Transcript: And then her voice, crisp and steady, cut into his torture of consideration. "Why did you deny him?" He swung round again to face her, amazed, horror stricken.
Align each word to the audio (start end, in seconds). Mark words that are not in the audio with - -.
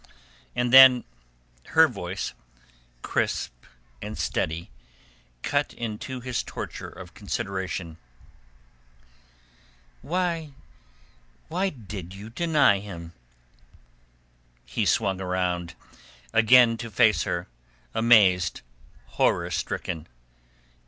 And 0.55 0.73
then 0.73 1.03
her 1.67 1.87
voice, 1.87 2.33
crisp 3.03 3.53
and 4.01 4.17
steady, 4.17 4.71
cut 5.43 5.73
into 5.75 6.21
his 6.21 6.41
torture 6.41 6.89
of 6.89 7.13
consideration. 7.13 7.97
"Why 10.01 10.49
did 11.69 12.15
you 12.15 12.31
deny 12.31 12.79
him?" 12.79 13.13
He 14.65 14.87
swung 14.87 15.19
round 15.19 15.75
again 16.33 16.77
to 16.77 16.89
face 16.89 17.21
her, 17.25 17.47
amazed, 17.93 18.61
horror 19.05 19.51
stricken. 19.51 20.07